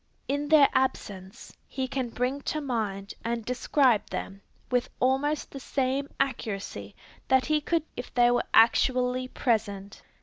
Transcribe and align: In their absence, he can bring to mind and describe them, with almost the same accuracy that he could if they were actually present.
In 0.27 0.47
their 0.49 0.67
absence, 0.73 1.55
he 1.67 1.87
can 1.87 2.09
bring 2.09 2.41
to 2.41 2.59
mind 2.59 3.13
and 3.23 3.45
describe 3.45 4.09
them, 4.09 4.41
with 4.71 4.89
almost 4.99 5.51
the 5.51 5.59
same 5.59 6.09
accuracy 6.19 6.95
that 7.27 7.45
he 7.45 7.61
could 7.61 7.83
if 7.95 8.11
they 8.11 8.31
were 8.31 8.45
actually 8.51 9.27
present. 9.27 10.01